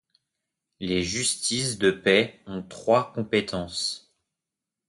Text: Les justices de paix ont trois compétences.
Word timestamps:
Les 0.79 1.03
justices 1.03 1.77
de 1.77 1.91
paix 1.91 2.39
ont 2.47 2.63
trois 2.63 3.13
compétences. 3.13 4.11